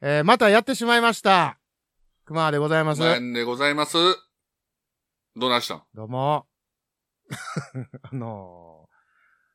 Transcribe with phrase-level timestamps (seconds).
[0.00, 1.58] えー、またやってしまいました。
[2.24, 3.00] 熊でございます。
[3.00, 3.96] なんでございます。
[5.34, 5.82] どないしたん？
[5.94, 6.46] どうも。
[8.02, 8.88] あのー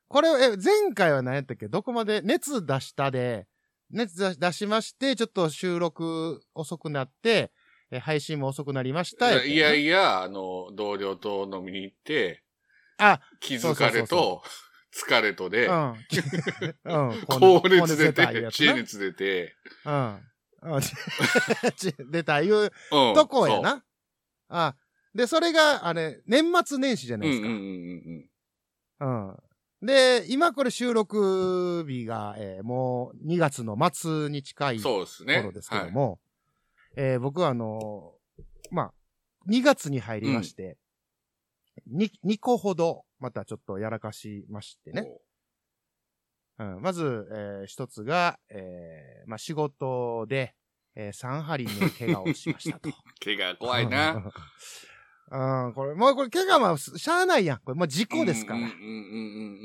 [0.06, 1.66] これ、え、前回は何やったっけ？
[1.66, 2.20] どこまで？
[2.22, 3.46] 熱出したで、
[3.90, 7.50] 熱出出しまして、ちょっと収録遅くなって、
[7.90, 9.32] え配信も遅くなりました。
[9.32, 9.98] いやいやいや。
[9.98, 12.44] や、あの、同僚と飲みに行って、
[12.98, 14.42] あ、気づかれと、
[14.94, 15.94] 疲れとでう、ん。
[16.84, 17.24] うん。
[17.26, 20.20] 高熱出て、知恵熱出て、うん。
[22.10, 22.70] 出たいううん。
[23.14, 23.84] とこやな。
[24.48, 24.76] あ、
[25.14, 27.16] で、それが、あれ、年末年始じゃ。
[27.18, 27.48] ないうですんか。
[27.48, 27.54] うん
[29.00, 29.86] うんうん。
[29.86, 34.82] で、今これ収録日が、えーもう2月の末に近いうん。
[34.82, 35.36] そうですね。
[35.36, 36.20] 頃ですけども、
[36.96, 38.94] えー僕はあのーまあ、
[39.50, 40.78] 2月に入りまして、
[41.86, 45.02] に 2, 個ほどまたちょっとやらかしましてはい。
[45.04, 45.10] ね。
[46.58, 50.54] うん、まず、えー一つが、えーまあ、仕事で、
[50.94, 52.90] えー、3針の怪我をしましたと。
[53.24, 54.22] 怪我怖いな。
[55.30, 57.58] うん、これ、もうこれ怪我はしゃあないやん。
[57.58, 58.58] これもう事故ですから。
[58.58, 58.72] うんうんう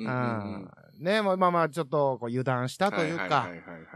[0.10, 3.48] んうんね、もうまあまあ、ちょっとこう油断したというか、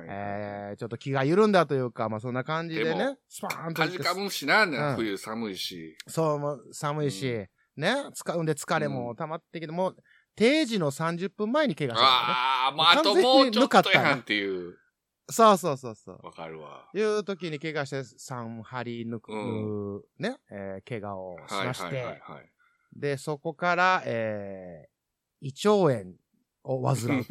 [0.08, 3.88] えー、ちょっと気が緩んだというか、まあそんな感じででね、スパーンとか。
[3.90, 5.98] じかむしな、うん冬寒いし。
[6.08, 9.98] そう、もう寒いし、うね、使うんで疲れも溜まってきて、もう
[10.36, 12.08] 定時の30分前に怪我したね。
[12.10, 14.78] ああ、もうあともうちょっとやんっていう。
[15.30, 16.20] そうそうそうそう。
[16.24, 16.90] わかるわ。
[16.94, 22.54] いう時に怪我して3針抜く、うね、えー怪我をしはいまして、はいはいはい。
[22.96, 26.14] で、そこから、えー、胃腸炎
[26.64, 27.26] を患う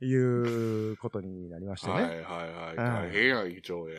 [0.00, 1.92] ということになりましてね。
[1.94, 2.76] はいはいはい。
[2.76, 3.90] 大変や、胃腸炎。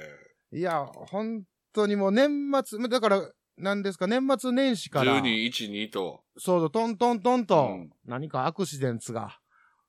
[0.51, 6.23] いや、本当にもう年末、だから、何ですか、年末年始から、12、1、2と。
[6.37, 9.39] そうそう、トントントンと、うん何かアクシデンツが、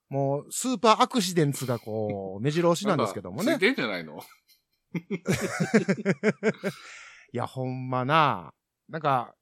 [0.09, 3.59] もう、スーパーアクシデンツがこう、 目白押しなんですけどもねつい。
[3.61, 4.21] てんじゃないの？
[7.33, 8.53] いや、ほんまな、
[8.89, 9.35] なんか、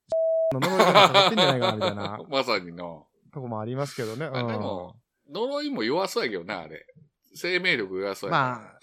[0.53, 3.07] の 呪いがかかってんじゃないかな、みたいなまさにの。
[3.33, 4.27] とこもありますけどね。
[4.27, 4.97] あでも
[5.31, 6.87] 呪いも弱そうやけどな、あれ。
[7.35, 8.79] 生命力弱そううん、やまあ、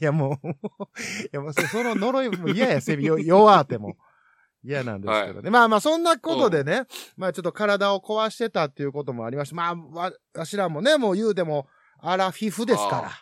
[0.00, 0.54] いやもう、い
[1.32, 3.96] やもうそその呪いも嫌や、セビ、よ弱っても。
[4.64, 5.50] 嫌なんですけどね。
[5.50, 6.86] まあまあ、そんなことでね、
[7.16, 11.66] まあちょっと体を壊してたっていうこともありまして、まあ、わ、わしらもね、もう言うても、
[11.98, 13.12] アラフィフですか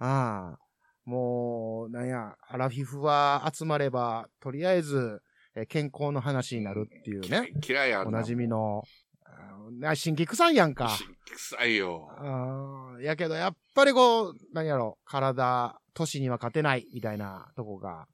[0.00, 0.06] ら。
[0.06, 0.58] ああ。
[1.04, 5.22] もう、なんや、アラフィフは集まれば、とりあえず、
[5.54, 7.50] えー健康の話になるっていうね。
[7.66, 8.82] 嫌いやんおなじみの、
[9.24, 10.90] あな新規臭いやんか。
[10.90, 12.10] し臭いよ。
[12.20, 18.06] うんやけど、やっぱりこう、何やろ、体、都市には勝てない、みたいなとこが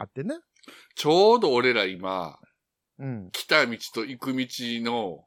[0.00, 0.36] あってね。
[0.94, 2.38] ちょうど俺ら今、
[2.98, 3.30] うん。
[3.32, 5.24] 来た道と行く道の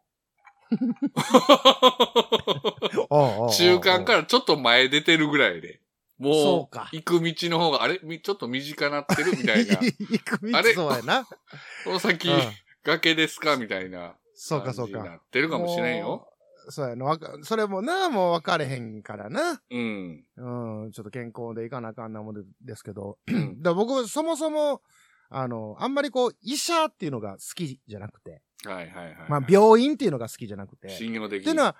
[3.51, 5.79] 中間からちょっと前出てるぐらいで。
[6.19, 8.00] そもう行く道の方が、あれ？
[8.03, 9.31] みちょっと短なってる？
[9.38, 9.73] みたいな。
[9.81, 10.73] 行く道あれ？
[10.73, 11.25] そうやな。
[11.85, 12.39] この先、うん
[12.85, 13.56] 崖ですか？
[13.57, 15.23] みたいなそうかそう感じになか。
[15.23, 16.28] ってるかもしれんよ。
[16.69, 17.06] そうやな。
[17.06, 19.62] わかそれもな、もう分かれへんからな。
[19.69, 20.25] うん。
[20.38, 20.91] うん。
[20.91, 23.18] ちょっと健康でいかなあかんなもんでですけど。
[23.31, 24.81] ん だ僕、そもそも、
[25.29, 28.41] あの、あんまりこう、医者っていうのが好きじゃなくて。
[28.66, 29.16] はいはいはい。
[29.29, 30.90] まあ、病院っていうのが好きじゃなくて。
[30.90, 31.75] 信用できっていうのは、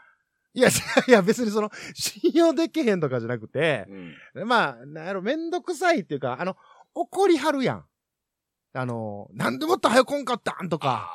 [0.54, 0.70] いや、
[1.08, 3.86] いや、別にその、信用できへんとかじゃなくて、
[4.36, 4.48] うん。
[4.48, 6.58] まあ、なんやろ、めんどくさいっていうか、あの、
[6.94, 7.86] 怒りはるやん。
[8.74, 11.12] あの、なんでもっと早こんかったんとか、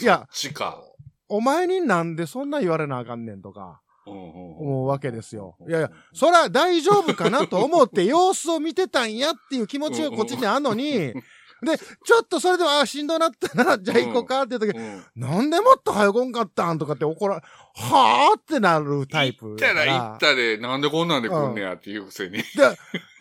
[0.00, 0.82] いやちか。
[1.30, 5.56] お前になんでそんな言われなあかんねんとか、うんうんうん思うわけですよ。
[5.66, 11.14] いやいや、そら大丈夫かなと思って様子を見てたんやっていう気持ちがこっちにあんのに、
[11.62, 17.36] で、ちょっとそれでも、ああ、しんどなったな、じゃあ行こうかっていう時、うんなんでもっと早こんかったんとかって怒ら、
[17.74, 20.10] はぁってなるタイプ行ったらら。
[20.10, 22.38] 行ったで、なんでこんなんで来んねやっていうくせに。
[22.38, 22.44] で、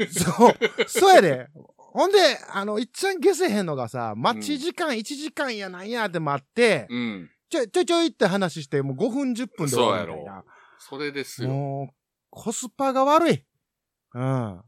[0.10, 0.56] そう、
[0.88, 1.48] そうやで。
[1.76, 2.18] ほんで、
[2.52, 7.30] あの、いっちゃん消せへんのがさ、待ち時間1時間やなんやって待って、うん。
[7.50, 10.44] ちょいちょいちょいって話して、もう5分10分で終わるみたいな。
[10.78, 11.50] それですよ。
[11.50, 11.96] もう、
[12.30, 13.44] コスパが悪い。
[14.14, 14.62] うん。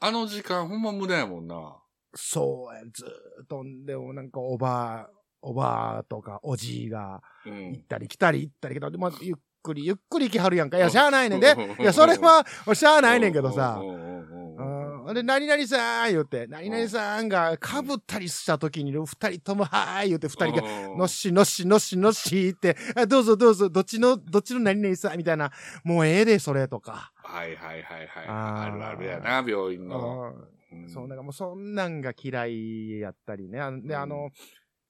[0.00, 1.76] あの時間ほんま無駄やもんな。
[2.14, 5.10] そうや、ずーっとんでもなんかおばあ、
[5.42, 7.80] おばあとかおじいがうん行。
[7.80, 10.76] ったり来たり行ったり来たり、まあ、ゆっくりゆっくり行きはるやんか。
[10.76, 11.54] いや、しゃあないねんで。
[11.80, 12.44] いや、それは、
[12.74, 14.77] しゃあないねんけどさうん。
[15.14, 20.62] で、何々さん言うて、何々さんが被ったりした時に、二人ともはーい言うて、二人が、
[20.96, 25.50] のっしのっしのっしのっしって、あどうぞどうぞ、どっちの、どっちの何々さんみたいな、
[25.84, 27.12] もうええで、それとか。
[27.16, 28.26] はいはいはいはい。
[28.26, 30.32] あーあるあるやな、病院の。
[30.70, 33.60] うんうんそう、なんかもうそんなんが嫌いやったりね。
[33.60, 34.30] あで、うんあの、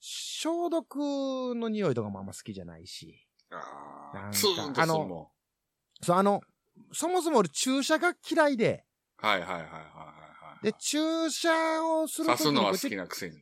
[0.00, 0.96] 消毒
[1.54, 3.14] の匂いとかもあんま好きじゃないし。
[3.50, 5.32] あーツーンとするも
[6.02, 6.40] そう、あの、
[6.92, 8.84] そもそも俺注射が嫌いで、
[9.18, 10.64] はいはいはいはいはい。
[10.64, 11.50] で、注射
[11.84, 13.38] をすると刺きにすのは好きなくせに。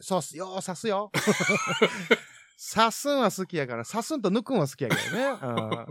[0.00, 0.36] そうっす。
[0.36, 1.10] よう刺すよ。
[2.74, 5.86] 刺すんは好きやから、刺すんと抜くんは好きやけどね。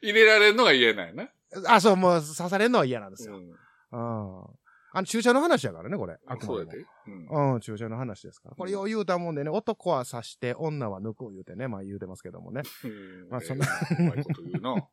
[0.00, 1.28] 入れられるのが言えないな。
[1.52, 3.36] うん、あ、そう、もう刺されるのは嫌なんですよ。
[3.36, 3.50] うん。
[3.50, 4.44] うん。
[4.92, 6.16] あの、注射の話やからね、これ。
[6.26, 7.54] あくまでうん。
[7.54, 8.56] うん、注射の話ですから。
[8.56, 12.62] これよう言うたもんでね、男は刺して、女は抜く言うてね、まあ言うてますけどもね。
[12.84, 14.88] うんまあそんなえーうまいこと言うな。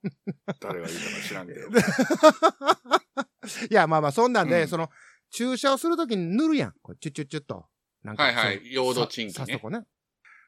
[0.60, 1.70] 誰が言うたか知らんけど。
[3.70, 4.90] いや、まあまあ、そんなんで、うんその、
[5.32, 6.74] 注射をするときに塗るやん。
[6.82, 7.66] これチュッチュッチュッと。
[8.04, 9.84] なんはいはいそのヨードチンキねさ刺すとこね。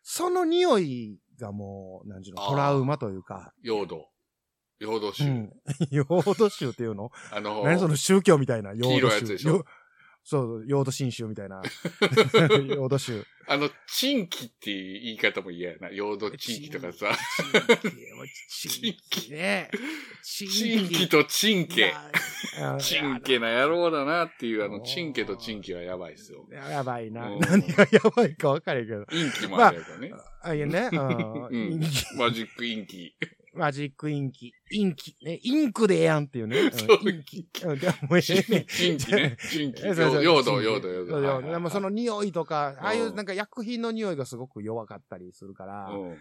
[0.03, 3.53] その匂いがもう、なんちゅうの、あートラウマというか。
[3.61, 4.07] 用土。
[4.79, 5.23] 用土臭。
[5.23, 5.53] うん。
[5.89, 7.09] ヨード臭っていうの？
[7.31, 9.15] あの、何その宗教みたいな、ヨ黄色いード臭。
[9.15, 9.65] やつでしょよ
[10.27, 11.61] そう、ヨード新宗みたいな。
[11.61, 13.23] ヨード臭。
[13.47, 15.89] あの、チンキっていう言い方も嫌やな。
[15.91, 17.15] 用土チンキとかさ。
[18.49, 19.69] チンキね。
[19.71, 21.93] ンキとチンケ。
[22.59, 26.43] なチンケな野郎だなっていう、あの、チンケとチンケはやばいっすよ。
[26.51, 27.27] ややばいな。
[27.27, 29.05] うん何がやばいか分かれんけど。
[29.11, 30.11] インキもあるやからね。
[30.41, 30.89] あ、いやね。
[32.17, 33.15] マジックインキ。
[33.55, 34.53] マジックインキ。
[34.71, 35.15] インキ。
[35.23, 36.57] ね、インクでええやんっていうね。
[36.59, 37.47] インキ。
[37.63, 38.65] うんでもえチンえね。
[38.69, 39.37] チンキね。
[39.49, 39.81] チンキ。
[39.85, 41.13] え そうそう用土、用土、用土。
[41.13, 46.17] はいその匂いとか、ああいううんなんか薬品の匂いがすごく弱かったりするから、うん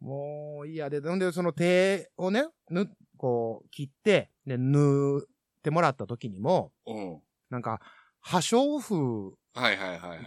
[0.00, 5.22] もう嫌で、ほんでその手をね、ぬ、こう、切って、で、縫っ
[5.62, 7.22] てもらった時にも、うん。
[7.48, 7.80] なんか、
[8.20, 10.24] 破傷風はいはいはいはいはい。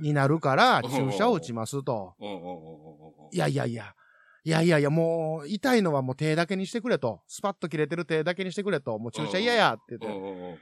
[0.00, 2.14] になるから、うん注射を打ちますと。
[3.32, 3.94] いやいやいや。
[4.46, 7.22] いやいやいや、もう、痛いのはもう手だけにしてくれと。
[7.26, 8.98] スパッと切れてる手だけにしてくれと。
[8.98, 10.06] もう注射嫌やって言って。
[10.06, 10.54] うんうんうん。
[10.54, 10.58] い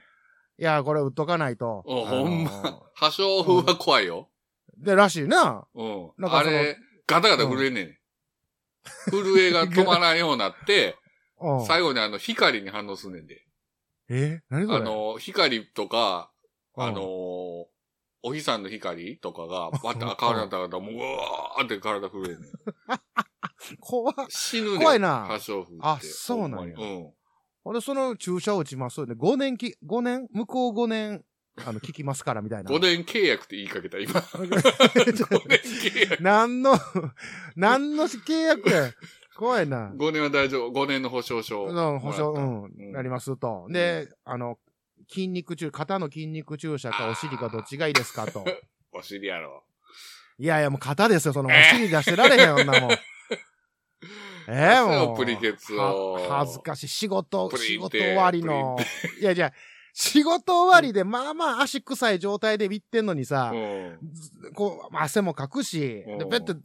[0.57, 1.83] や、これ打っとかないと。
[1.85, 2.51] おあのほんま。
[2.95, 4.29] 破傷風は怖いよ。
[4.77, 5.67] で、らしいな。
[5.75, 6.11] うん。
[6.17, 7.97] なんかあれ、ガタガタ震えんねん。
[9.11, 10.95] 震えが止まらんようになって、
[11.41, 11.65] うん。
[11.65, 13.45] 最後にあの、光に反応すんねんで。
[14.09, 14.41] え？
[14.49, 14.77] 何それ？
[14.77, 16.31] あの、光とか、
[16.77, 22.51] うんあの、お日さんの光とかが、 バッて赤くなったら、もう、うわーって体震えんねん。
[23.79, 24.77] 怖っ死ぬ。
[24.77, 25.75] 怖いな破傷風って。
[25.81, 27.13] あそうなんやうん。
[27.63, 29.13] ほんで、その注射を打ちますよね。
[29.13, 31.23] 5年き、5年向こう5年、
[31.65, 32.69] あの、聞きますから、みたいな。
[32.69, 34.19] 5年契約って言いかけた、今。
[34.19, 34.47] 5
[35.47, 36.23] 年契約。
[36.23, 36.73] 何の、
[37.55, 38.91] 何の契約や。
[39.35, 39.91] 怖いな。
[39.95, 40.83] 5年は大丈夫。
[40.83, 41.65] 5年の保証書。
[41.65, 43.67] うん、保証、うん、なりますと。
[43.69, 44.59] で、あの、
[45.09, 48.43] 筋肉注、肩の筋肉注射かお尻かどっちがいいですかと。
[48.43, 48.51] た
[48.91, 49.63] お尻やろ。
[50.39, 52.89] いやいや、もう肩ですよ、そのお尻出してられへん、女もん。
[54.47, 55.17] ええもう。
[55.17, 56.87] プリケツをは恥ずかしい。
[56.87, 58.77] 仕事、仕事テ終わりの。
[59.19, 59.53] いや、じゃあ
[59.93, 63.99] 仕事終わりで、まあまあ足臭い状態でビってんのにさ、うん。
[64.11, 66.59] ずこう、汗もかくし、うんで、ペッて、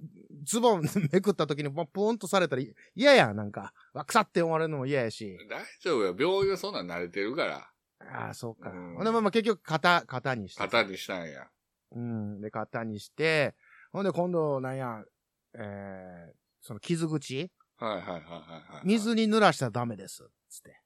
[0.44, 0.82] ズボン
[1.12, 2.62] めくった時にポポンとされたら
[2.94, 3.74] 嫌やん、なんか。
[3.92, 5.36] わ、腐って思われるのも嫌やし。
[5.48, 6.16] 大丈夫よ。
[6.18, 7.70] 病院はそんなん慣れてるから。
[8.00, 8.70] ああ、そうか。
[8.70, 10.60] うんほんで、まあまあ結局、型、型にして。
[10.62, 11.48] 型にしたんや。
[11.92, 12.40] うん。
[12.40, 13.54] で、型にして、
[13.92, 15.04] ほんで今度、なんや、
[15.52, 16.32] えー、
[16.62, 18.82] その傷口はいはいはいはいはい。
[18.84, 20.28] 水に濡らしたらダメです。
[20.48, 20.80] つって。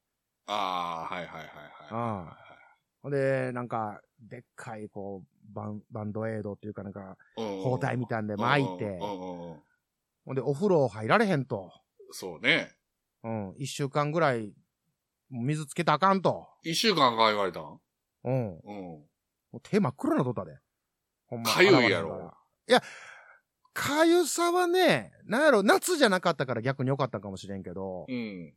[0.47, 1.47] ああ、はいはいはい
[1.95, 2.37] は
[3.03, 9.61] ほんで、なんか、でっかい、こう、バン、バンドエイドっていうかなんか、包帯みたいなんで巻いてほ
[10.31, 11.73] んで、お風呂入られへんと。
[12.11, 12.77] そうね。
[13.25, 13.55] うん。
[13.57, 14.53] 一週間ぐらい、
[15.31, 16.49] 水つけたらあかんと。
[16.63, 17.81] 一週間か言われたん？
[18.25, 18.61] うん。
[18.63, 19.59] もうん。
[19.59, 20.59] う手真っ黒なとったで。
[21.27, 21.51] ほんま。
[21.51, 22.33] かゆいやろ。
[22.69, 22.83] いや、
[23.73, 28.55] かゆさはね、なんやろ、夏じゃなかったから逆に良かったかもしれんけど、うん。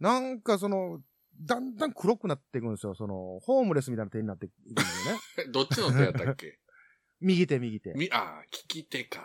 [0.00, 1.00] なんかその、
[1.40, 2.94] だんだん黒くなっていくんですよ。
[2.94, 5.20] その、ホームレスみたいな手になっていくんだよね。
[5.38, 6.58] え どっちの手やったっけ？
[7.20, 7.92] 右手右手。
[7.94, 9.22] み、ああ、利き手か。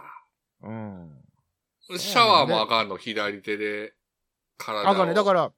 [0.62, 1.24] うん。
[1.98, 3.96] シャワーもあかんの、左手で。
[4.58, 4.92] 体を。
[4.92, 5.14] あかんね。
[5.16, 5.52] だから、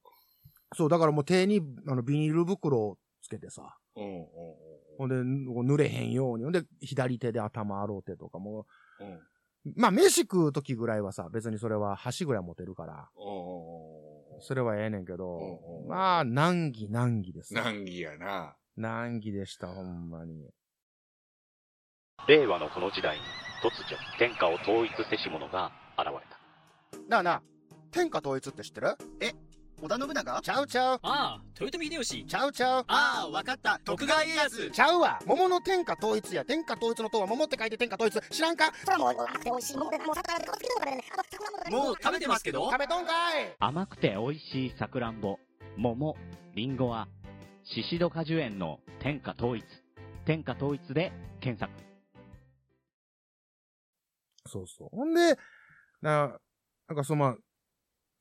[0.75, 3.77] そう、だからもう手に、あの、ビニール袋をつけてさ。
[3.95, 4.29] うんうん
[4.97, 5.15] ほんで、
[5.53, 6.43] こう濡れへんように。
[6.43, 8.65] ほんで、左手で頭洗うてとかも
[8.99, 9.13] うんうん。
[9.13, 9.21] うんう、
[9.75, 17.53] まあ、飯食う時ぐらいはさ、別にそれは箸ぐらい持てるから、うんそれはええねんけうんどう、んまあ、難儀難儀です。
[17.53, 18.55] 難儀やな。
[18.77, 20.49] 難儀でした、ほんまに。
[22.27, 23.23] 令和のこの時代に
[23.61, 27.41] 突如天下を統一せし者が現れたなあなあ、
[27.91, 28.95] 天下統一って知ってる？
[29.81, 30.41] 織田信長？
[30.41, 32.25] ちゃうちゃう、ああ、豊臣秀吉。
[32.25, 32.85] ちゃうちゃう。
[32.87, 33.79] ああ、わかった。
[33.83, 34.71] 徳川家康。
[34.71, 38.71] ちゃうわ桃の天下統一や天下統一の塔は桃って書いて天下統一知らんか？
[38.83, 42.69] それはもう甘くて美味しいものでもう魚で好きなのからねあの魚もねもう食べてますけど？
[42.71, 45.37] 食べとんかい甘くて美味しいさくらんぼ、
[45.77, 46.15] 桃、
[46.55, 47.07] りんごは、
[47.63, 49.63] シシド果樹園の天下統一。
[50.25, 51.71] 天下統一で検索。
[54.45, 54.89] そうそう。
[54.91, 55.37] ほんで、
[56.01, 56.37] な、
[56.87, 57.35] なんかそのまあ、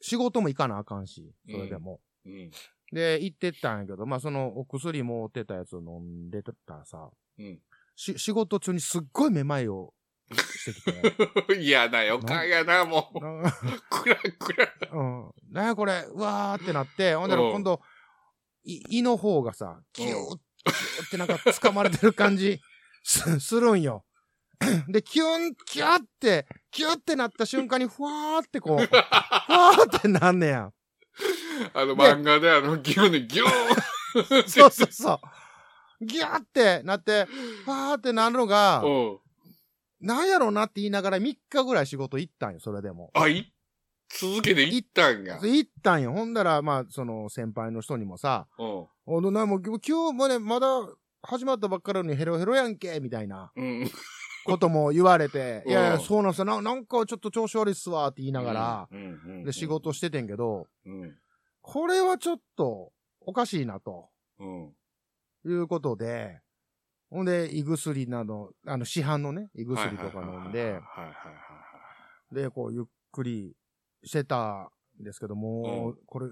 [0.01, 2.01] 仕事も行かなあかんし、それでも。
[2.25, 2.51] うん。
[2.93, 7.59] で、行ってったんやけど、まあそのお薬持ってたやつを飲んでたらさ、うん。
[7.97, 9.93] し、仕事中にすっごいめまいを
[10.35, 10.83] してき
[11.47, 11.59] て。
[11.61, 13.21] 嫌な予感やな、もう。
[13.21, 13.53] な
[13.91, 14.73] くらくら。
[14.93, 15.33] うん。
[15.51, 17.81] なんやこれ、うわーってなって、ほんならうん今度、
[18.65, 22.61] い胃の方がさ、キュー、キューってなんか掴まれてる感じ
[23.03, 24.05] す、するんよ。
[24.89, 30.71] で、キュン、キューって、キューってなった瞬間に、ふわーってこう、ふわーってなんねや。
[31.75, 34.45] あの漫画であの、ギューン、ギューン。
[34.49, 36.05] そうそうそう。
[36.05, 37.27] ギューってなって、
[37.65, 39.19] ふわーってなるのが、うん。
[40.01, 43.11] なんやろうなって言いながら3日ぐらい仕事行ったんよ、それでも。
[43.15, 43.53] あ、い、
[44.09, 45.39] 続けて行ったんや。
[45.41, 46.13] 行ったんよ。
[46.13, 48.87] ほんだら、まあ、その先輩の人にもさ、うん。
[49.07, 50.69] おなもう今日もね、まだ
[51.23, 53.91] 始まったばっかりなのにヘロヘロやんけ、みたいなうん。
[54.49, 56.61] ことも言われて、うんいやいや、そうなんすよな。
[56.61, 58.89] なんかちょっと調子悪いっすわ、って言いながら。
[59.45, 61.17] で、仕事しててんけど、うん。
[61.61, 64.75] これはちょっとおかしいな、とうん。
[65.45, 66.41] いうことで、
[67.11, 70.81] ほんで、胃薬など、あの、市販のね、胃薬とか飲んで。
[72.33, 73.55] で、こう、ゆっくり
[74.05, 76.27] してたんですけども、これ、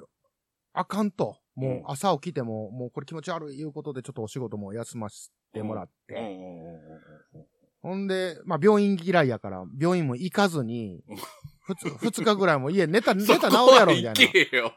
[0.74, 1.38] あかんと。
[1.54, 6.14] もううん朝起きても、もうこれ気持ち悪いいうことでちょっとお仕事も休ませてもらって、
[7.86, 11.16] ほんで、まあ病院嫌いやから、病院も行かずにうん、
[11.62, 14.10] ふつ、 二日ぐらいも家寝た、寝そたこ治るやろ、みたいな。
[14.10, 14.72] は行けよ。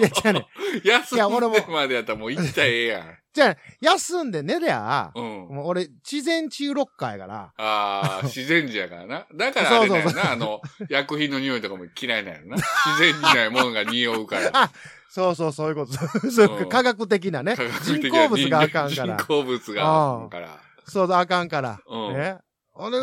[0.00, 0.46] いや違うね
[0.82, 3.18] 休んでまでやったらもう行ったらええやん。
[3.34, 5.24] じゃあ、休んで寝りゃ、うん。
[5.24, 9.26] もう俺、自然治癒ロッカーやから、ああ、自然児やからな。
[9.34, 12.56] だからあれだよそうな、あの、薬品の匂いとかも嫌いなんやろな。
[12.56, 14.50] 自然にないものが匂うから。
[14.54, 14.70] あ
[15.10, 15.92] そうそう、そういうこと。
[16.30, 17.64] そううん科学的なね科。
[17.64, 19.26] 学人的な工物があかんから人。
[19.26, 20.58] 工物があかんから。
[20.86, 21.80] そうだ、あかんから。
[21.86, 22.38] うんね。
[22.74, 22.98] あれ、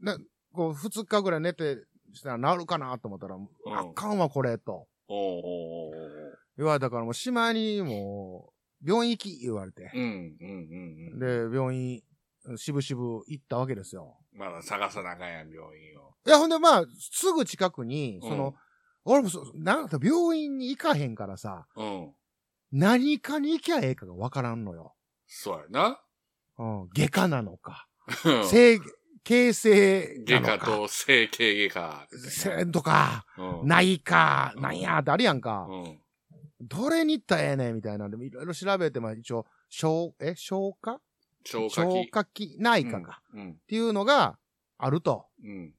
[0.00, 0.18] な、
[0.52, 1.78] こう、二日ぐらい寝て、
[2.12, 4.86] したら治るかなと思ったら、あかんわ、これ、と。
[6.56, 9.90] 言われたから、もう、島にもう、病院行き、言われて。
[9.94, 11.50] うん、うん、うんうん。
[11.50, 12.02] で、病院、
[12.56, 14.18] しぶしぶ行ったわけですよ。
[14.32, 16.14] まだ探さなあかんやん、病院を。
[16.26, 18.54] いや、ほんで、まあ、すぐ近くに、その、うん
[19.08, 22.12] 俺もそ、なんか病院に行かへんからさ、うん。
[22.72, 24.94] 何かに行きゃええかがわからんのよ。
[25.28, 26.00] そうやな。
[26.58, 27.86] うん、外科なのか、
[28.24, 28.80] うん整
[29.26, 32.08] 形成外科と整形外科。
[32.30, 33.68] せとか、うん。
[33.68, 35.66] 内科、うんなんやってあるやんか。
[35.68, 35.98] うん。
[36.60, 41.00] どれに行ったらええねんみたいなんで、いろいろ調べて、まあ一応、消、え、消化？
[41.44, 42.10] 消化消器。
[42.10, 43.50] 化器内科か、うん。
[43.50, 44.38] っていうのが
[44.78, 45.26] あると。
[45.42, 45.74] うん。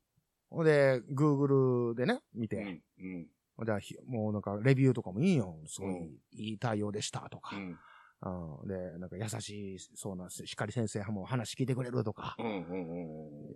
[0.50, 2.82] ほんで、Google でね、見て。
[3.00, 3.27] うん。
[3.60, 3.68] う
[4.08, 5.58] もうなんか、レビューとかもいいよ。
[5.68, 7.56] すごい、うんいい対応でしたとか。
[7.56, 7.80] うん。
[8.21, 12.36] うん、で、なんか優しい、そうな、光先生も話聞いてくれるとか。
[12.39, 12.45] うん。
[12.45, 13.47] うん。
[13.47, 13.55] うん。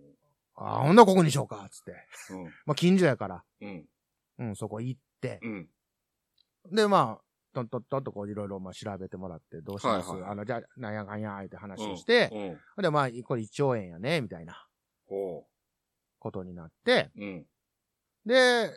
[0.55, 1.95] ああ、ほんならここにしようか、つって。
[2.33, 2.43] うん。
[2.65, 3.43] まあ、近所やから。
[3.61, 3.89] うん。
[4.37, 5.39] うん、そこ行って。
[5.41, 5.69] うん。
[6.71, 12.59] で、まあ、トントントンとこういろいろまあ調べてもらって、どうします、はいはいあの、じゃあ、なんやかんや、って話をして、うん。
[12.75, 14.67] ほんで、まあ、これ1兆円やね、みたいな
[15.07, 15.47] ほ
[16.19, 17.21] ことになって、う。
[17.21, 17.45] うん。
[18.25, 18.71] で、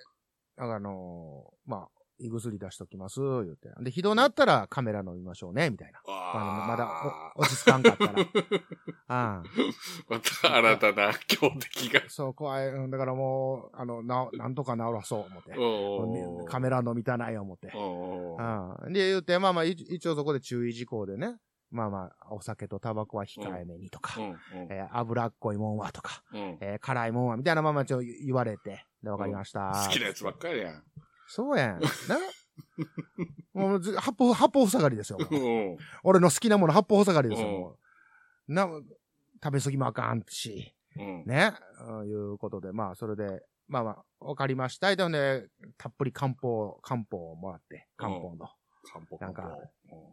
[0.56, 3.70] あのまあ、胃薬出しときます、言うて。
[3.80, 6.00] で、ひどなったらカメラ飲みましょうね、みたいな。
[6.06, 8.12] まあ、まだお落ち着かんかったら。
[8.20, 8.24] あ
[9.08, 9.42] あ
[10.08, 12.00] また新たな強敵が。
[12.08, 12.68] そう、怖い。
[12.68, 15.54] うんだからもう、あの、な、なんとか治らそう、思って。
[16.46, 17.68] カメラ飲みたない、思って。
[18.92, 21.36] で、言うて、まあまあ、い一応そこで注意事項でね。
[21.70, 24.30] まあまあ、お酒とタバコは控えめにとか、うん。
[24.30, 24.38] うん。
[24.70, 26.58] えー脂っこいもんはとか、うん。
[26.60, 27.98] えー辛いもんはみたいなまま言
[28.32, 29.72] われて、で、わかりました。
[29.88, 30.84] 好きなやつばっかりやん。
[31.28, 31.80] そうやん。
[32.08, 32.18] な
[33.52, 35.18] もうず、八方、八方塞がりですよ。
[36.02, 37.78] 俺の好きなもの八方塞がりですよ。
[38.48, 38.68] な、
[39.42, 41.24] 食べ過ぎもあかんし、うん。
[41.26, 41.52] ね。
[41.86, 43.90] うんいうことで、まあ、それで、まあま
[44.20, 44.94] あ、わかりました。
[44.94, 45.46] で、ね、
[45.78, 48.48] たっぷり漢方、漢方をもらって、漢方の。
[48.84, 49.56] 漢方なんか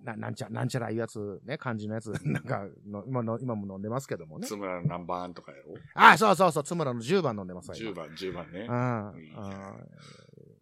[0.04, 4.48] な、なんちゃ、なんちゃらいうやつ、ね、漢字のやつ、 なんかの、今の、今も飲んでますけどもね。
[4.48, 5.74] 津村の何番とかやろ？
[5.94, 8.68] あ、そうそうそう、津村の10番飲んでますわ今 ?10 番、10番ね。
[8.70, 9.08] うん。
[9.08, 9.88] うん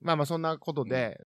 [0.02, 1.22] まあまあ、そんなことで、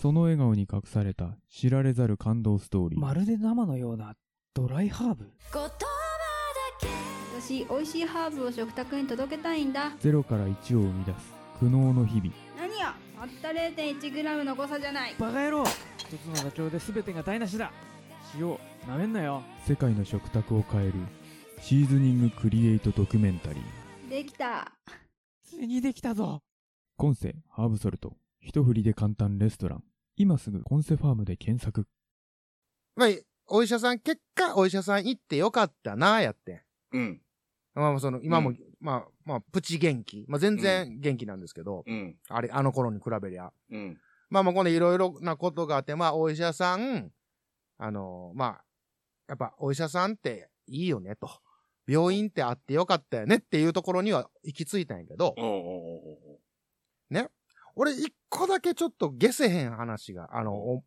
[0.00, 3.00] その笑顔に隠された知られざる感動ストーリー。
[3.00, 4.14] まるで生のような
[4.54, 5.30] ドライハーブ？
[7.40, 9.92] 私美味しいハーブを食卓に届けたいんだ。
[10.00, 12.32] ゼロから1を生み出す苦悩の日々。
[12.58, 12.94] 何や？
[13.18, 15.14] たった 0.1g の誤差じゃない。
[15.18, 15.64] バカ野郎！
[15.98, 17.72] 一つのダチョウで全てが台無しだ。
[18.38, 19.42] 塩なめんなよ。
[19.66, 20.94] 世界の食卓を変える
[21.60, 24.10] シーズニングクリエイトドキュメンタリー。
[24.10, 24.72] できた
[25.46, 26.42] ついにできたぞ
[26.96, 28.16] コンセハーブソルト。
[28.40, 29.84] 一振りで簡単レストラン。
[30.16, 31.86] 今すぐコンセファームで検索。
[32.96, 33.08] まあ、
[33.46, 36.64] お医者さん、結果、お医者さん行ってよかったな、やって。
[36.92, 37.20] うん。
[37.74, 40.24] まあ、その、今も、うんまあ、まあ、プチ元気。
[40.28, 42.16] まあ、全然元気なんですけど、うん。
[42.28, 43.52] あれ、あの頃に比べりゃ。
[43.70, 44.00] うん。
[44.30, 47.12] まあまあ、このいろいろなことがあって、まあ、お医者さん、
[47.78, 48.64] あの、まあ、
[49.28, 51.30] やっぱお医者さんっていいよね、と。
[51.86, 55.34] 病院ってあってよかったよねっていうところには行き着いたんやけど、
[57.10, 57.28] ね。
[57.74, 60.84] 俺一個だけちょっと下せへん話が、あの、お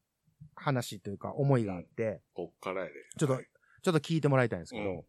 [0.56, 2.94] 話というか思いがあって、こっからやで。
[3.18, 3.46] ちょっとはい
[3.82, 5.04] ちょっと聞いてもらいたいんですけど、うん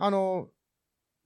[0.00, 0.48] あの、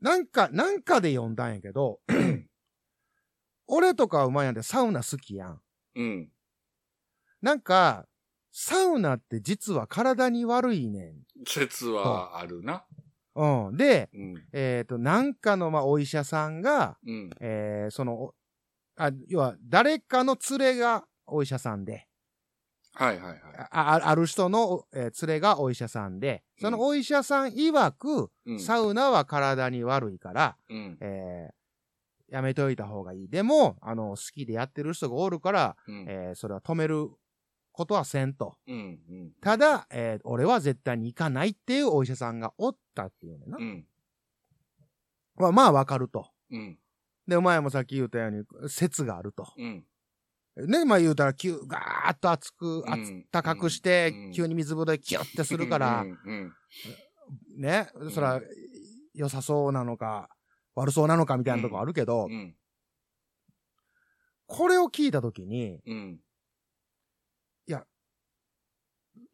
[0.01, 2.01] なんか、なんかで読んだんやけど、
[3.69, 5.61] 俺とかうまいやんでサウナ好きやん。
[5.95, 6.29] うん。
[7.43, 8.07] なんか、
[8.51, 11.15] サウナって実は体に悪いね
[11.47, 12.85] 説はあるな。
[13.37, 13.69] ん。
[13.69, 13.77] うん。
[13.77, 14.35] で、うん。
[14.53, 17.31] えっ、と、なんかの、まあ、お医者さんが、うん。
[17.41, 18.35] えーその、お
[18.97, 22.09] あ、要は、誰かの連れがお医者さんで、
[22.95, 23.41] はいはいはい。
[23.57, 28.61] ああある人の、えー連れがお医者さんで、そのお医者さん曰く、うん。
[28.61, 30.99] サウナは体に悪いから、うん。
[31.01, 31.55] えー
[32.29, 33.29] やめといた方がいい。
[33.29, 36.07] でも、あの、好きでやってる人がおるから、うん。
[36.09, 37.11] えーそれは止める
[37.73, 38.57] ことはせんと。
[38.67, 39.01] うん。
[39.09, 39.33] うん。
[39.41, 43.57] ただ、えー俺は絶対に行かないっていうお医者さんがおったっていうねんな。
[43.59, 43.87] うん。
[45.37, 46.31] まあ、まあわかると。
[46.51, 46.79] うん。
[47.27, 49.47] で、お前もさっき言ったように、説があると。
[49.57, 49.85] うん。
[50.57, 56.05] ね、まあ言うたら、急、ガーッと熱く、うん熱たかくして、うん急に水風呂でキュッてするから。
[57.57, 58.41] ね、そら、
[59.15, 60.29] 良さそうなのか、
[60.75, 62.55] 悪そうなのかみたいなとこあるけど、うん。
[64.47, 66.21] これを聞いたときに、うん。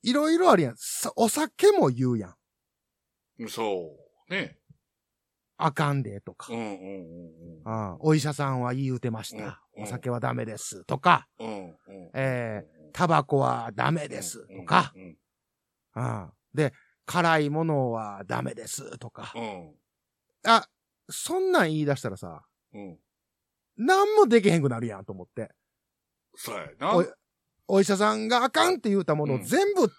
[0.08, 0.74] いろいろあるやん。
[0.76, 3.48] さお酒も言うやん。
[3.48, 3.94] そ
[4.28, 4.32] う。
[4.32, 4.58] ね。
[5.58, 6.56] あかんで、とかう。
[6.56, 9.62] んうんうんああお医者さんは言うてました。
[9.76, 10.84] うんお酒はダメです。
[10.86, 11.48] とか、うん。
[11.48, 11.54] うん。
[11.54, 12.10] うん。
[12.14, 14.44] えタバコはダメです。
[14.56, 15.16] とか、うん。
[15.94, 16.72] ああで、
[17.06, 18.98] 辛いものはダメです。
[18.98, 19.40] とかう。
[19.40, 19.74] ん。
[20.44, 20.68] あ、
[21.08, 22.42] そんなん言い出したらさ、
[22.74, 22.98] うん。
[23.76, 25.52] なんもできへんくなるやんと思って。
[26.35, 26.94] そうやな。
[27.68, 29.92] おお医者さんがあかんって言うたものをうん全部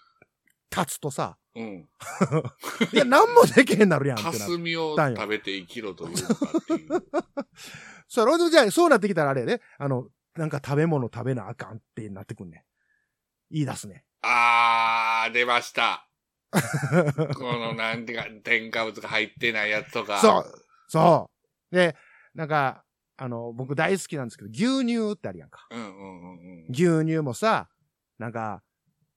[0.70, 1.88] 立つとさ、うん。
[2.92, 4.38] いや、なんもできへんなるやんってなる。
[4.38, 6.88] 霞を食べて生きろというのかっていう。
[8.08, 12.62] それじゃあ、そうなってきたらあれやで、あの、なんか食べ物食べなあかんってなってくんねん。
[13.50, 14.04] 言い出すね。
[14.22, 16.06] あー、出ました。
[17.34, 20.20] このなんていうか、添加物が入ってないやつとか。
[20.20, 21.30] そう、そ
[21.72, 21.74] う。
[21.74, 21.96] で、
[22.34, 22.84] なんか、
[23.22, 25.68] あの、僕大好きなんですけど、牛乳ってあるやんか。
[25.70, 26.70] うんうんうんうん。
[26.70, 27.68] 牛乳もさ、
[28.18, 28.62] なんか、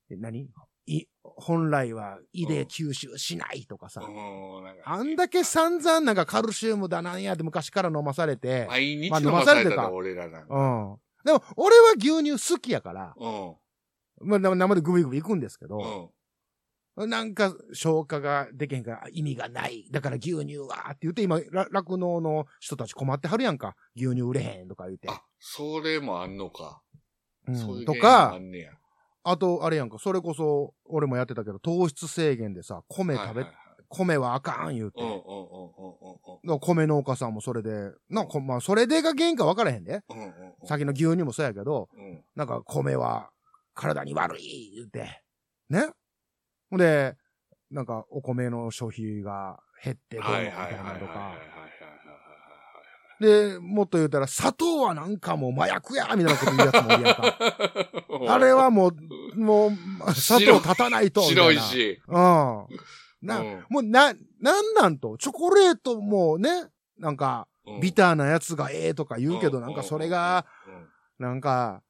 [0.10, 0.50] え何？
[0.86, 4.02] い、本来は胃で吸収しないとかさ。
[4.02, 8.66] うんなんかあんだけ散々なんかカルシウムだなんやって昔から飲まされて。
[8.68, 10.54] 毎日まあ飲まされた飲まされてから俺らなんか。
[10.54, 10.62] う
[10.96, 10.98] ん。
[11.24, 13.56] でも、俺は牛乳好きやから、うん。
[14.28, 16.10] まあ、生生でグビグビ行くんですけうど、ん。
[16.96, 19.88] なんか消化ができへんから意味がない。
[19.92, 23.76] だから牛乳はって言って今、ら酪農の人たち困ってはるやんか。
[23.96, 25.10] 牛乳売れへんとか言って。
[25.10, 26.82] あ、それもあんのか。
[27.48, 28.72] うんそういうとか、んねや。
[29.24, 33.54] あと、あれやんか、それこそ、俺もやってたけど、糖質制限でさ、米食べ、はいはいはい
[33.94, 35.02] 米はあかん言うて。
[36.62, 40.02] 米農家さんもそれで、な、こまあ、それでが原因か分からへんで。
[40.10, 40.32] うんうんうん。
[40.68, 42.24] 先の牛乳もそうやけど、うん。
[42.36, 43.30] なんか米は
[43.76, 45.22] 体に悪い言うて。
[45.70, 45.90] ね？
[46.74, 47.16] ほんで、
[47.70, 51.36] なんかお米の消費が減ってどうのみたいなとか。
[53.20, 57.38] で、もっと言うたら、砂糖はなんかもう麻薬やみたいなこと言うやつもいるやんか。
[58.28, 59.68] あれはもう、も
[60.08, 61.22] う、砂糖立たないと。
[61.22, 61.60] 白い。
[61.60, 62.02] し。
[62.08, 62.16] うん。
[62.16, 62.66] な、
[63.40, 66.50] うんもうな、なんなんと、チョコレートもね、
[66.98, 67.48] なんか、
[67.84, 70.48] ビターなやつがええとか言うけど、なんかそれが、
[71.20, 71.84] なんか、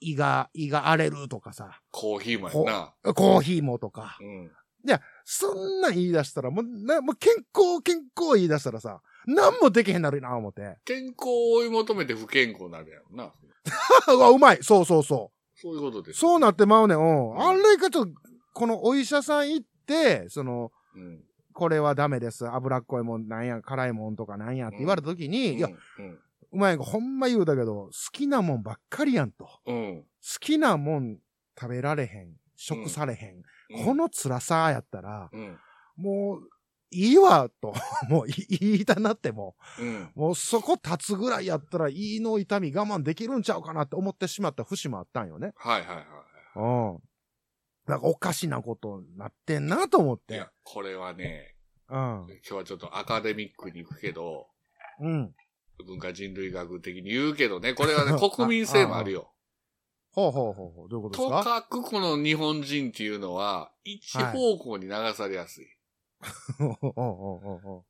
[0.00, 3.12] 胃が、胃が荒れるとかさ、コーヒーもやな。
[3.14, 4.16] コーヒーもとか。
[4.20, 4.50] うん。
[4.84, 10.78] いや、そんなん言い出したら、もう、な、もう健康、健康言い出したらさ、なんもできへんなるな、思って。
[10.84, 13.32] 健康を追い求めて不健康になるやろな。
[14.12, 15.58] うわ、うまいそうそうそう。
[15.60, 16.18] そういうことです。
[16.18, 16.98] そうなってまうねん。
[16.98, 17.40] うん。
[17.40, 18.12] あれかちょっと、
[18.52, 21.24] このお医者さん行って、その、うん。
[21.52, 22.48] これはダメです。
[22.48, 26.18] 脂っこいもんなんや、辛いもんとかなんやって言われた時に、いや、うん。
[26.52, 29.46] うまいがほんま言うだけど、好きなもんばっかりやんと。
[29.64, 30.04] 好うん。
[30.40, 31.18] きなもん
[31.58, 32.36] 食べられへん。
[32.54, 33.36] 食されへん。
[33.36, 33.42] うん
[33.86, 35.58] この辛さやったら、うん。
[35.96, 36.48] もう、
[36.90, 37.72] いいわ、と。
[38.10, 39.56] もういいいたなっても。
[39.80, 40.12] うん。
[40.14, 45.54] もうそこ立つぐらいやったら胃の痛み我慢できるんちゃうかなって思ってしまった節もあったんよね。
[45.56, 46.06] はいはいはい。
[46.56, 47.02] うん。
[47.86, 51.56] なんかおかしなことになってんなと思っていや。、これはね、
[51.88, 51.96] うん。
[51.96, 54.48] 今日はちょっとアカデミックに行くけど、
[55.00, 55.34] うん。
[55.82, 59.32] 文化人類学的に言うけどね、これはね、 国民性もあるよ。
[60.12, 60.88] ほうほうほうほう。
[60.88, 61.62] どういうこととですか？
[61.62, 65.66] かくこの日本人っていうのは、一方向に流されやすい。
[66.58, 67.84] ほうほうほうほうほ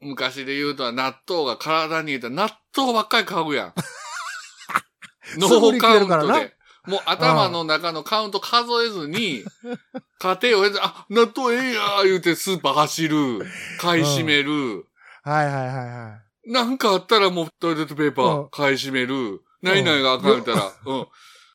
[0.00, 3.74] 昔で言うとは納豆が体に入れたら納豆ばっかり買うやん。
[5.38, 6.56] ノーカウントで。
[6.86, 9.44] もう頭の中のカウント数えずに、
[10.18, 13.46] 家庭を経て、あ、納豆ええやー言うてスーパー走る、
[13.78, 14.86] 買い占める、
[15.22, 16.29] はいはいはいはい。
[16.46, 21.06] なんかあったらもうトイレットペーパうんー買い占める、何々があかんたら、うん。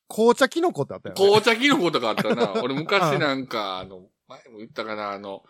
[0.08, 1.22] 紅茶キノコってあったよね。
[1.22, 2.54] 紅茶キノコとかあったな。
[2.62, 5.48] 俺昔なんか、あの、前も言ったかな、あの、え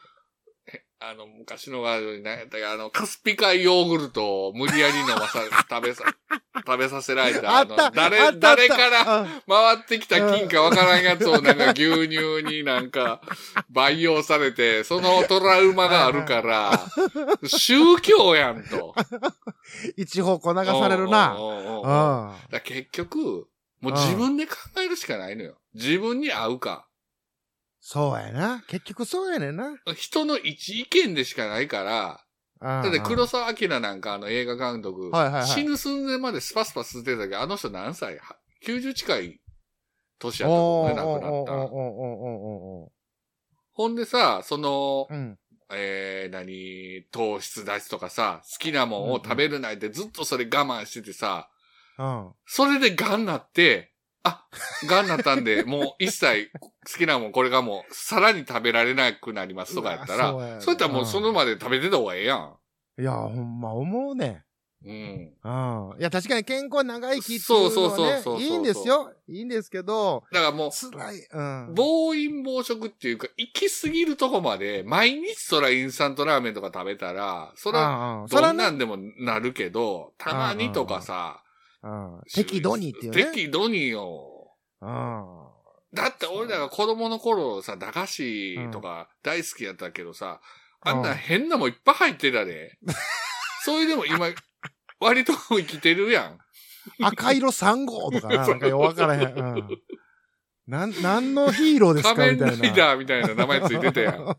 [1.08, 5.40] あの、昔のワードに何やったか、あの、カスピ海ヨーグルトを無理やり飲まさ、
[5.70, 6.04] 食べさ、
[6.66, 13.22] 食べさせられた、あの、誰、誰からら、回ってきた金かわからんやつをなんか牛乳になんか
[13.70, 16.72] 培養されて、そのトラウマがあるから、
[17.46, 18.96] 宗教やんと。
[19.98, 21.38] 一方向流されるな。
[22.50, 23.48] だ結局、
[23.80, 25.58] もう自分で考えるしかないのよ。
[25.76, 26.88] 自分に合うか。
[27.88, 28.64] そうやな。
[28.68, 29.76] 結局そうやねんな。
[29.96, 32.20] 人の一意見でしかないから、
[32.60, 39.40] だだって黒沢明なんかあの映画監督、はいはいはい死ぬ寸前までスパスパ吸ってたけど、あの人何歳は ?90 近い
[40.18, 42.92] 年やったと思うね、亡くなった。
[43.74, 45.40] ほんでさ、そのー、うん。
[45.72, 51.50] えー、何、糖質出しとかさ、好きなもんを食べるないってずっとそれ我慢しててさ、
[52.00, 52.32] うん。
[52.48, 53.95] それでガンなって、
[54.26, 54.44] あ、
[54.90, 62.56] ガンなったんで、もう一切好きなもんこれがもうさらに食べられなくなりますとかやったら、うわそうやなそうやったらもうその場で食べてた方がええやん。
[62.98, 64.44] いや、ほんま思うね。
[64.84, 65.34] うん。
[65.44, 65.50] う
[65.96, 66.00] ん。
[66.00, 69.14] いや、確かに健康長生きっていうのはねそうそうそう、いいんですよ。
[69.28, 71.28] いいんですけど、だからもう、辛い。
[71.32, 71.74] うん。
[71.76, 81.42] 暴飲暴食っていうか、行き過ぎるとこまで、毎日そらインスタントラーメンとか食べたら、そら、そんなんでもなるけど、たまにとかさ、
[81.86, 82.22] うん。
[82.34, 83.26] 適度にっていうね。
[83.26, 84.56] 適度によ。
[84.82, 85.26] うん。
[85.94, 90.42] だって俺らが子供の頃さ、駄菓子とか大好きやったけどさ、
[90.82, 92.78] あんな変なもんいっぱい入ってたで。
[93.64, 94.28] それでも今、
[95.00, 96.40] 割と生きてるやん。
[97.02, 99.38] 赤色3号とかな、 なんかよくわからへん。
[99.38, 99.82] うん。
[100.68, 102.64] なん、なんのヒーローですか仮面みたいな。
[102.64, 104.36] ライダーみたいな名前ついてたや ん。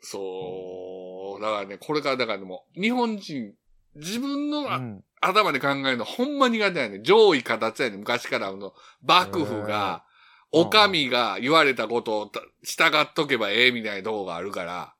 [0.00, 1.42] そう。
[1.42, 3.54] だからね、これからだからでも、日本人、
[3.96, 7.00] 自分のあうん頭で考えるのほんま苦手やね。
[7.02, 7.96] 上位形やね。
[7.96, 10.04] 昔からの幕府が、
[10.52, 14.94] お上が言われたことをた従っとけばええみたいなとこがあるから。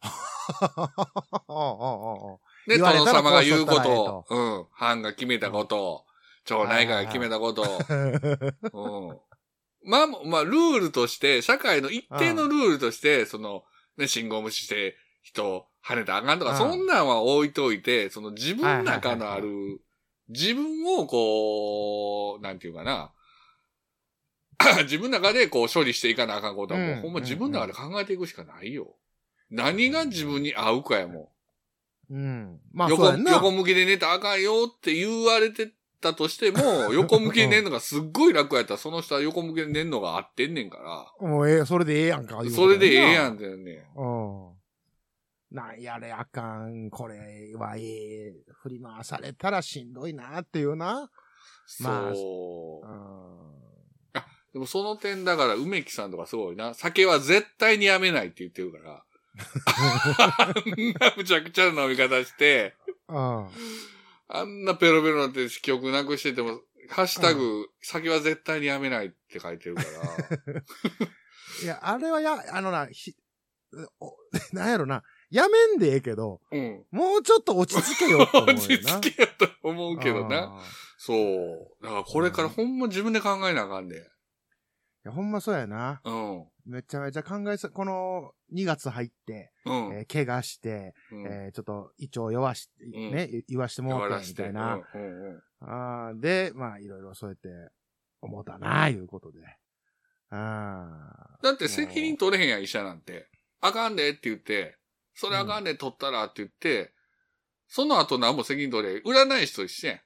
[2.66, 6.04] で、殿様が言うこととを、うん、藩が決めたことを、
[6.44, 7.78] 町内会が決めたことを、
[9.10, 9.20] うん。
[9.84, 13.64] まあ、まあ、ルールとして、社会の一定のルールとして、その、
[13.96, 19.80] ね、信号無視して人を跳ねたらあかんとか、うんそんなんは置いといて、その自分の中のあはいる、
[20.28, 23.12] 自分をこう、なんていうかな、
[24.82, 28.96] 自分の中でこう処理していかなあかんことはもう、うんほんま自分の中で考えていくしかないよ。
[29.48, 31.30] 何が自分に合うかやも
[32.10, 32.18] うん。
[32.18, 32.60] ん。
[32.72, 33.06] まあ、横。
[33.12, 35.70] 横向きで寝たらあかんよって言われて
[36.00, 36.58] たとしても、
[36.92, 40.78] 横向きで寝るのがすっごい楽やったら、その人は横向きで寝るのが合ってんねんか
[41.20, 41.28] ら。
[41.28, 42.42] もうええ、それでええやんか。
[42.50, 43.34] それでええやん。
[43.34, 43.84] んだよね。
[43.94, 44.55] うん。
[45.50, 51.10] なんやれあかん、これはええ、振り回されたらしんどいなっていうな。
[51.80, 52.90] まあそうう。
[52.92, 53.66] ん。
[54.52, 56.74] でもその点だから、梅木さんとかすごいな。
[56.74, 59.04] 酒は絶対にやめないって言ってるから。
[59.66, 62.74] あんなむちゃくちゃな飲み方して、
[63.08, 63.48] うん。
[64.28, 70.62] あんなペロペロなって記憶なくしてても、ハッシュタグ、酒は絶対にやめないって書いてるから。
[71.62, 73.14] いや、あれはや、あのな、ひ、
[74.00, 74.16] お
[74.52, 76.84] なんやろな、やめんでええけど、うん。
[76.90, 78.62] もうちょっと落ち着けよって思うよな。
[78.96, 80.60] 落ち着けよと思うけどな。
[80.98, 81.68] そう。
[81.82, 83.98] だからこれからほんま自分で考えなあかんで。
[83.98, 84.00] い
[85.04, 86.00] や、ほんまそうやな。
[86.04, 86.46] うん。
[86.64, 89.74] めちゃめちゃ考えさ、この2月入って、うん。
[89.94, 94.74] えー怪我して、うんえーちょっと胃腸弱し、うんね、い言わしてもらしてみたいな。
[94.94, 97.48] うんうんうんあーで、まあ、いろいろそうやって
[98.20, 99.38] 思ったな、いうことで。
[100.30, 103.28] あだって責任取れへんやん、医者なんて。
[103.60, 104.76] あかんでって言って、
[105.16, 106.92] それあかんで取ったらって言って、
[107.66, 110.00] その後何も責任取れ、占い師と一緒やん。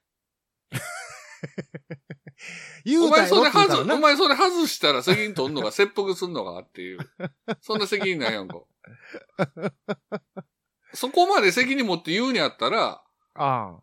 [2.85, 7.01] 言うたお前それ外、なお前それ外したら責任取んのか、切腹すんのかっていう。
[7.61, 8.63] そんな責任ないやんか。
[10.95, 13.03] そこまで責任持って言うんやったら、
[13.35, 13.81] あ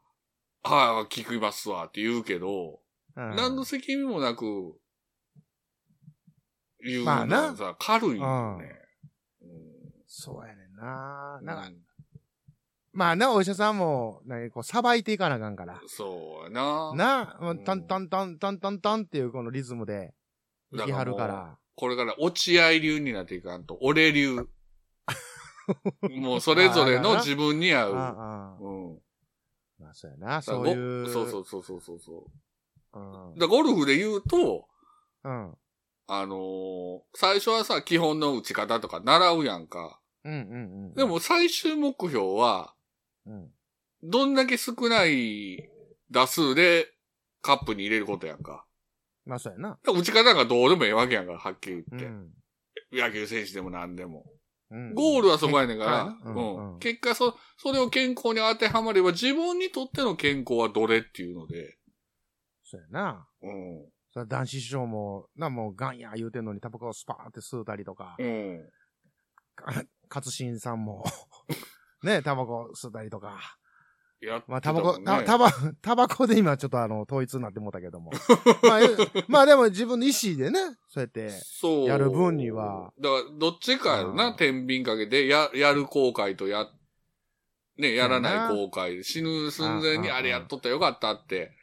[0.63, 2.81] はい、聞きますわって言うけど、
[3.15, 3.21] あ。
[3.21, 4.79] うん何の責任もなく、
[6.79, 8.77] 言うのまあ軽いよね。
[10.07, 11.37] そうやねんな。
[11.39, 11.79] うんなんか、
[12.93, 15.79] まあな、お医者さんも、何、こう、さばいていかなあかんから。
[15.85, 16.93] そうやな。
[16.95, 20.15] な、もううんタンタンタンタンタンタンっていうこのリズムで、
[20.73, 21.57] いきはるかだからら。
[21.75, 24.47] これから落合流になっていかんと、俺流。
[26.09, 27.95] もうそれぞれの自分に合う。
[27.95, 29.01] ああうん。
[29.77, 31.03] まあ、そうやな、そういう。
[31.03, 32.25] ごそうそうそうそうそうそ
[32.93, 32.99] う。
[32.99, 33.35] うん。
[33.35, 34.67] だゴルフで言うと、
[35.23, 35.57] うん。
[36.07, 39.99] あのー最初はさ、基本の打ち方とか習うやんか。
[40.27, 40.93] うんうんうん。
[40.93, 42.73] で、も最終目標は、
[43.25, 43.49] うん。
[44.03, 45.69] どんだけ少ない
[46.11, 46.87] 打数で
[47.41, 48.65] カップに入れることやんか。
[49.25, 49.79] まあ、そうやな。
[49.85, 52.07] 打ち方がどうでもええわけやんか、はっきりう言って。
[52.07, 52.29] ん。
[52.91, 54.25] 野球選手でも何でも。
[54.69, 61.77] うんゴールはそこやねんから、うんうん結果そ、それを健康に当てはまれば自分にとっての健康はどれっていうので、
[62.63, 63.27] そうやな。
[63.41, 63.85] うん。
[64.11, 68.69] それ男子師匠も、な、もうガンや言うてんのにタバコをスパーンって吸うたりとか、うん。
[70.07, 71.05] か勝新さんも、
[72.03, 73.57] ね、タバコ吸うたりとか。
[74.19, 78.11] やってまあ、タバコ、 タバ、タバコで今ちょっとあの、統一になってもうたけども。
[78.63, 78.87] まあ、え
[79.27, 81.85] まあでも自分の意思でね、そうやって、そう。
[81.85, 82.91] やる分には。
[82.99, 86.67] だから、どっちかやろな、うん天秤かけて、や、やる後悔とや、
[87.77, 89.03] ね、やらない後悔。
[89.03, 91.55] 死ぬ寸前にうんあれやっとったらよかったって、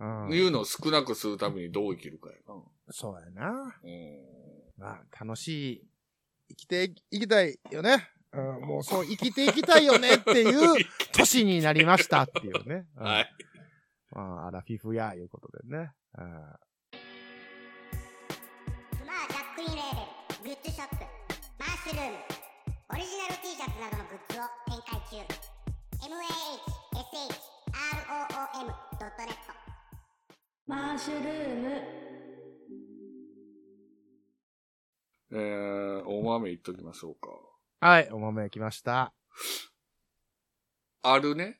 [0.00, 2.62] うんいうのを少なくするためにどう生きるかやな。
[2.90, 3.78] そうやな。
[3.82, 4.34] うん。
[4.78, 5.88] まあ、楽しい、
[6.48, 8.08] 生きていきたいよね。
[8.32, 10.74] うん、もうそう、生きていきたいよねっていう
[11.14, 12.86] 年になりましたっていうね。
[12.96, 13.30] うんはい。
[14.10, 15.92] まあ、アラフィフや、いうことでね。
[16.18, 16.28] うん
[18.92, 19.94] スマージャックインレー
[20.42, 20.96] ベルグッズショップ
[21.58, 22.16] マッシュルーム
[22.90, 25.44] オリジナル T シャツなどのグッズを展開中
[30.66, 32.23] mahshroom.net
[35.34, 37.28] えー、大豆言っときましょうか。
[37.80, 39.12] はい、お豆来ました。
[41.02, 41.58] あるね、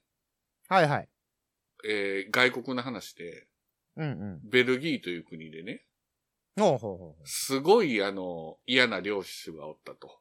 [0.69, 1.09] はいはい。
[1.85, 3.47] えー、外国の話で、
[3.97, 4.41] うんうん。
[4.49, 5.85] ベルギーという国でね、
[6.57, 10.21] ほうほうほすごいあの、嫌な領主がおったと。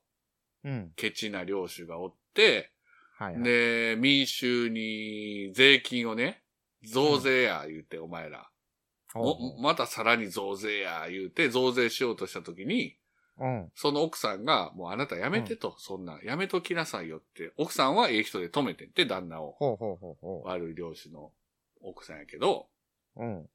[0.63, 0.69] う。
[0.69, 0.91] うん。
[0.95, 2.71] ケチな領主がおって、
[3.17, 3.43] はいはい。
[3.43, 6.43] で、民衆に税金をね、
[6.83, 8.49] 増税や言うて、お前ら。
[9.13, 13.02] ほうもまたさらに増税や言うて、増税しようとしたときに、ほ
[13.39, 13.71] ううん。
[13.75, 19.55] その奥さんが、もうあなたやめてと、そんなん、やめときなさいよって、奥さんはええ人で止めてって、旦那を。
[19.59, 21.31] ほうほうほうほ悪い領主の
[21.81, 22.67] 奥さんやけど、
[23.15, 23.23] う。
[23.23, 23.49] うん。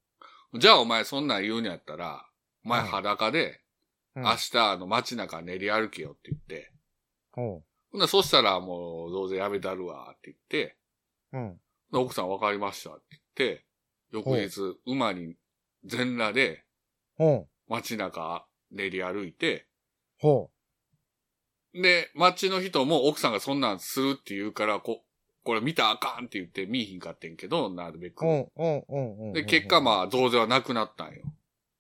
[0.55, 2.27] じゃあお前そんなん言うんやったら、
[2.65, 3.61] お前うん裸で、
[4.17, 6.73] うん明日あの街中練り歩けよって言って、
[7.31, 7.63] ほ
[7.93, 10.77] ほんならそしたらもう増税やめたるわって言って、
[11.33, 11.39] う。
[11.39, 11.61] うん。
[11.93, 13.65] で奥さん分かりましたって言って、
[14.11, 15.37] 翌日、馬に
[15.85, 16.65] 全裸で
[17.17, 17.73] ほう。
[17.73, 19.68] 街中練り歩いて、
[20.19, 20.51] ほ
[21.75, 25.05] で、街の人も奥さんがそんなんするって言うから、こ、
[25.45, 28.11] これ見たらあかんって言って見えひんかってんけど、なるべう。
[28.13, 28.25] く。
[28.25, 28.53] ほう。
[28.55, 28.85] ほう。
[28.89, 29.17] ほう。
[29.17, 29.33] ほう。
[29.35, 31.23] で、結果まあ増税はなくなったんよ。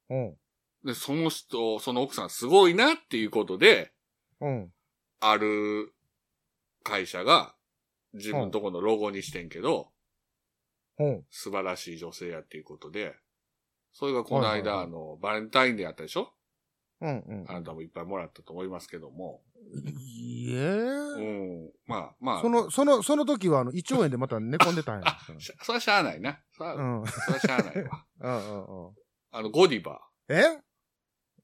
[0.09, 0.37] ほ
[0.85, 3.92] で、その人、その奥さんすごいなっていうことで、
[4.40, 4.46] う。
[4.46, 4.72] うん。
[5.20, 5.92] ある
[6.85, 7.55] 会社が
[8.14, 9.90] 自分のとこのロゴにしてんけど、
[10.96, 11.24] ほう。
[11.31, 13.16] 素晴らしい女性やっていうことで、
[13.92, 16.33] それがこの間、あの、バレンタインデーやったでしょ？
[17.00, 17.08] うん。
[17.11, 17.44] うん。
[17.48, 19.40] あなたもいっぱいもらったと思いますけども。
[20.00, 21.70] いえうん。
[21.87, 22.40] まあまあ。
[22.40, 25.06] その、その、その時は、あの、胃腸炎でまた寝込んでたんや。
[25.06, 26.40] あ、しそれはしゃあないな。
[26.56, 27.06] それは、うん。
[27.06, 28.04] それはしゃあないわ。
[28.20, 28.94] うんうんうん。
[29.30, 30.00] あの、ゴディバ。
[30.28, 30.42] え？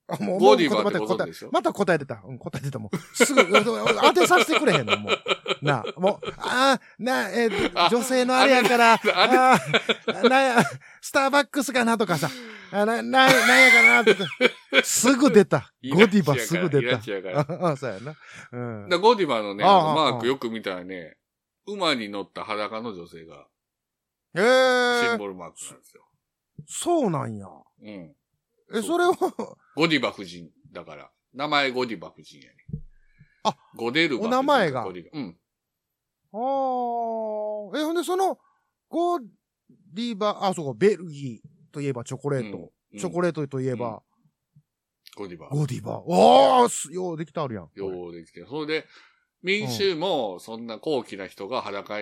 [0.06, 1.50] あ、もう、ゴディバってもうまた答えご存知でしょ？
[1.52, 2.22] また答えてた。
[2.26, 2.78] うん、答えてた。
[2.78, 5.64] もう、すぐ、当てさせてくれへんの、もう。
[5.64, 10.62] なあ、もう、ああ、なあ、えーあ女性のあれやから、あれああ、なんや、
[11.00, 12.28] スターバックスかなとかさ、
[12.76, 14.16] あな、な、なんやかなっ
[14.72, 15.72] て、 すぐ出た。
[15.92, 16.96] ゴディバすぐ出た。
[17.38, 18.16] ああ、そうやな。
[18.50, 18.88] うん。
[18.88, 21.16] らゴディバのね、マーあクよく見たらね、
[21.68, 23.46] 馬に乗った裸の女性が
[24.34, 26.04] ええシンボルマークなんですよ。
[26.66, 27.46] そうなんや。
[27.46, 28.16] うん。
[28.74, 29.14] え、それは、
[29.76, 31.10] ゴディバ夫人だから。
[31.32, 32.56] 名前ゴディバ夫人やね。
[33.44, 34.28] あ、ゴデルバ夫人。
[34.28, 35.38] お名前がゴディバうん。
[36.32, 38.36] ああ、え、ほんで、その、
[38.88, 42.56] ゴディバ、あ、そうか、ベルギーといえばチョコレート。
[42.56, 44.04] うんチョコレートといえば、
[45.16, 45.48] ゴディバ。
[45.48, 46.00] ゴディバ。
[46.08, 47.68] ああ、すようできてあるやん。
[47.74, 48.46] ようできて。
[48.48, 48.86] それで、
[49.42, 51.98] 民衆もそんな高貴な人が裸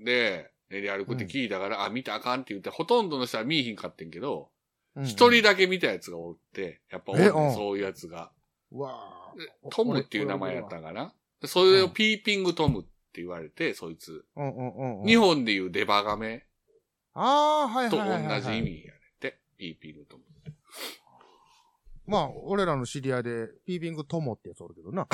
[0.00, 4.50] で練り歩くって聞いたから、あ、見たらあかんって言って、ほとんどの人は見えひんかってんけど、
[4.96, 8.32] うん一、人だけ見たやつがおって、やっぱおんねんえうんそういうやつが。
[8.72, 9.32] うわ
[9.70, 11.14] トムっていう名前やったんかな？
[11.40, 12.82] でそれをピーピングトムっ
[13.12, 14.24] て言われて、そいつ。
[14.34, 15.06] うんうんうんうん。
[15.06, 16.46] 日本でいうデバガメ
[17.14, 18.42] ああ、はいとはいはい、はい。
[18.42, 20.24] 同じ意味やねんって、ピーピングトム。
[22.06, 25.06] まあ、俺らの知り合いで、ピーピングトモってやつおるけどな。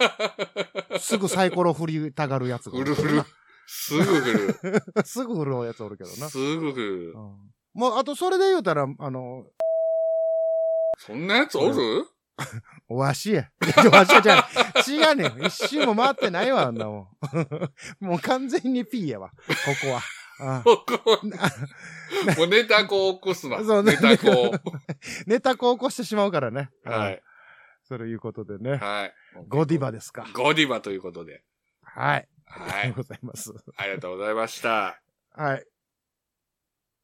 [0.98, 3.24] すぐサイコロ振りたがるやつがお振る振る。
[3.66, 4.46] すぐ振る。
[4.62, 4.82] る。
[5.04, 6.28] すぐ振るやつおるけどな。
[6.30, 7.18] すぐ振るう。
[7.18, 9.44] んもう、あと、それで言うたら、あの、
[10.98, 12.06] そんなやつおる？
[12.88, 13.50] おわしや。
[13.92, 14.46] わしやじゃ。
[14.88, 15.44] 違うねん。
[15.46, 17.08] 一周も回ってないわ、あんなもん。
[18.04, 19.30] もう完全に P やわ。
[19.30, 19.34] こ
[19.82, 20.00] こは。
[20.38, 20.62] あ
[22.36, 23.62] もうネタこう起こすな。
[23.64, 24.54] そうねネタこ
[25.26, 26.70] ネタこう起こしてしまうからね。
[26.84, 26.90] う。
[26.90, 27.22] はい。
[27.84, 28.76] そういうことでね。
[28.76, 29.14] はい。
[29.48, 30.26] ゴディバですか。
[30.32, 31.42] ゴディバということで。
[31.82, 32.28] はい。
[32.44, 33.02] はいありがとう。
[33.02, 33.54] ございます。
[33.76, 35.00] ありがとうございました。
[35.34, 35.66] はい。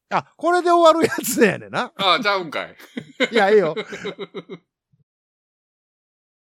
[0.09, 1.91] あ、これで終わるやつやねんな。
[1.97, 2.75] ああ、ちゃうんかい。
[3.31, 3.75] いや、いいよ。